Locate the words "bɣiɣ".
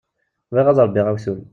0.51-0.67